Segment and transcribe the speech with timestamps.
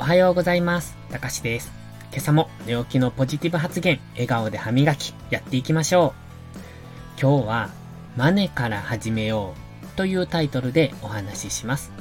[0.00, 0.96] おはようございます。
[1.10, 1.70] たかしです。
[2.10, 6.14] 今朝も寝起きのポジティブ発言、笑顔で歯磨き、やっていきましょ
[7.18, 7.20] う。
[7.20, 7.70] 今日は、
[8.16, 9.52] マネから始めよ
[9.84, 11.92] うというタイトルでお話しします。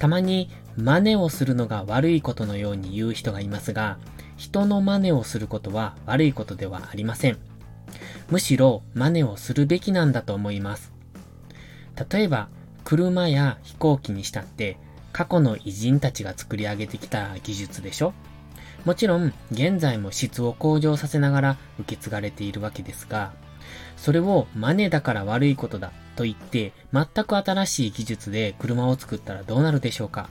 [0.00, 3.96] たまに、真似をするのが悪いことのように言う人がいますが、
[4.36, 7.38] 人の真似をすることは悪いことではありません。
[8.28, 10.92] むしろ真似をするべきなんだと思います。
[12.10, 12.48] 例えば、
[12.82, 14.78] 車や飛行機にしたって
[15.14, 18.12] 過去の偉人たちが作り上げてきた技術でしょ？
[18.84, 23.32] もちろん、現在も質を向上させながら受け継がれているわけですが、
[23.96, 30.28] それをマネだから悪いことだと言って、全く新しい技術で車を作ったらどうなるでしょうか？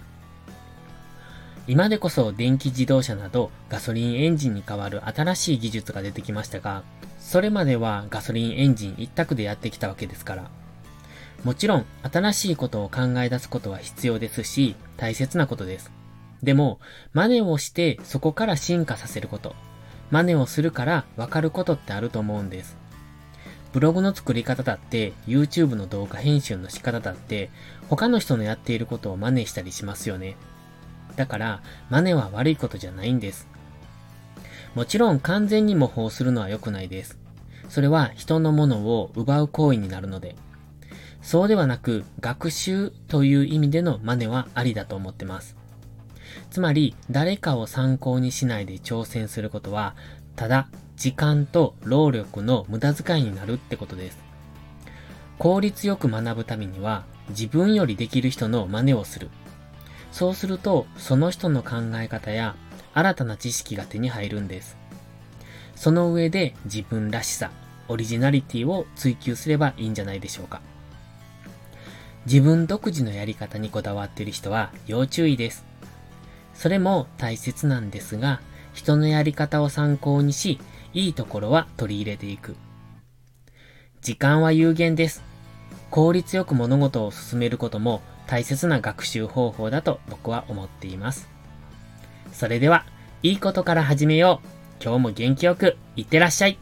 [1.65, 6.83] 今でこそ電気自動車などガソリンエンジンに代わる新しい技術が出てきましたが、
[7.19, 10.51] それまではガソリンエンジン一択でやってきたわけですから、
[11.43, 15.91] もちろん、新しいことを考え出すことは必要ですし、大切なことです。
[16.41, 16.79] でも、
[17.13, 19.55] 真似をしてそこから進化させること。
[20.09, 22.77] 真似をするから分かることってあると思うんです。
[23.73, 27.49] ブログの作り方だって、YouTube の動画編集の仕方だって、
[27.89, 30.37] 他の人のやっていることを真似したりしますよね。
[31.15, 33.47] だから、真似は悪いことじゃないんです。
[34.75, 37.17] もちろん完全に模倣するのは良くないです。
[37.67, 40.35] それは人のものを奪う行為になるので。
[41.23, 45.55] そうではなく、学習という意味での真似はありだと思ってます。
[46.51, 49.95] つまり、誰かを参考にしないで挑戦することは、
[50.35, 54.19] ただ、時間と労力の無駄遣いになるってことです。
[55.39, 59.29] 効率よく学ぶためには、自分よりできる人の真似をする。
[60.11, 62.55] そうすると、その人の考え方や
[62.93, 64.77] 新たな知識が手に入るんです。
[65.75, 67.49] その上で自分らしさ、
[67.87, 70.61] オリジナリティを追求すればいいんじゃないでしょうか。
[72.25, 75.65] 自分独自のやり方にこだわっている人は要注意です。
[76.53, 78.41] それも大切なんですが、
[78.73, 80.59] 人のやり方を参考にし、
[80.93, 82.55] いいところは取り入れていく。
[84.01, 85.23] 時間は有限です。
[85.89, 91.29] 効率よく物事を進めることも大切な学習方法だと僕は思っています。
[92.31, 92.85] それでは、
[93.21, 94.83] いいことから始めよう。
[94.83, 96.57] 今日も元気よく、いってらっしゃい。